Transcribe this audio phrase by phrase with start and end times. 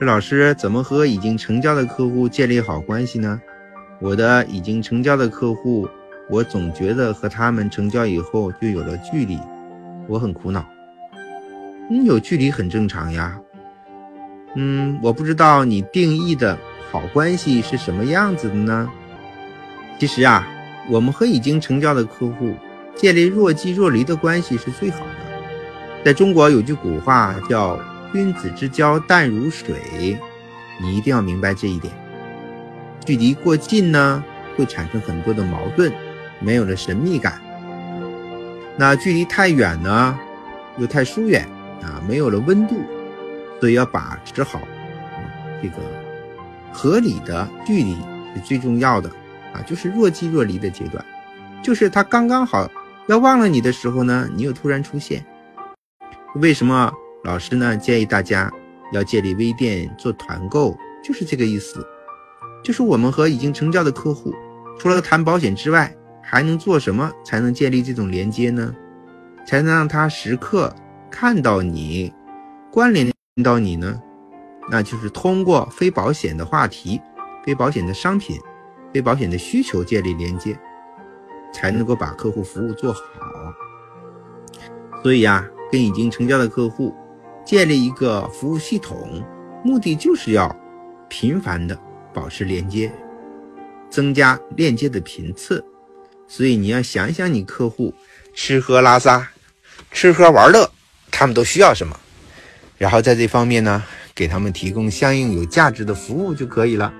[0.00, 3.40] 这老师怎么和已经成交的客户建立好关系呢？
[4.00, 5.88] 我的已经成交的客户，
[6.30, 9.36] 我总觉得和他们成交以后就有了距离，
[10.06, 10.64] 我很苦恼。
[11.90, 13.40] 嗯，有距离很正常呀。
[14.54, 16.56] 嗯，我不知道你定义的
[16.92, 18.88] 好关系是什么样子的呢？
[19.98, 20.46] 其实啊，
[20.88, 22.54] 我们和已经成交的客户
[22.94, 26.04] 建立若即若离的关系是最好的。
[26.04, 27.76] 在中国有句古话叫
[28.12, 30.18] “君子之交淡如水”，
[30.80, 31.92] 你一定要明白这一点。
[33.04, 34.22] 距离过近呢，
[34.56, 35.92] 会产生很多的矛盾，
[36.40, 37.32] 没有了神秘感；
[38.76, 40.18] 那距离太远呢，
[40.76, 41.48] 又太疏远
[41.82, 42.76] 啊，没有了温度。
[43.60, 44.60] 所以要把持好
[45.60, 45.76] 这个
[46.72, 47.96] 合理的距离
[48.34, 49.10] 是最重要的
[49.52, 51.04] 啊，就是若即若离的阶段，
[51.60, 52.70] 就是他刚刚好
[53.08, 55.26] 要忘了你的时候呢，你又突然出现。
[56.36, 56.92] 为什么
[57.24, 58.50] 老师呢建议大家
[58.92, 60.76] 要建立微店做团购？
[61.02, 61.84] 就是这个意思，
[62.62, 64.32] 就是我们和已经成交的客户，
[64.78, 68.74] 除了谈保险之外，还能做什么才能建立这种连接呢？
[69.46, 70.74] 才能让他时刻
[71.10, 72.12] 看到你，
[72.70, 74.00] 关联到你呢？
[74.70, 77.00] 那就是通过非保险的话题、
[77.44, 78.38] 非保险的商品、
[78.92, 80.58] 非保险的需求建立连接，
[81.52, 83.02] 才能够把客户服务做好。
[85.02, 85.46] 所以呀。
[85.70, 86.94] 跟已经成交的客户
[87.48, 89.24] 建立一个服务系统，
[89.64, 90.54] 目的就是要
[91.08, 91.74] 频繁的
[92.12, 92.92] 保持连接，
[93.88, 95.64] 增加链接的频次。
[96.26, 97.94] 所以你要想想，你客户
[98.34, 99.26] 吃喝拉撒、
[99.90, 100.70] 吃喝玩乐，
[101.10, 101.98] 他们都需要什么，
[102.76, 103.82] 然后在这方面呢，
[104.14, 106.92] 给他们提供相应有价值的服务就可以了。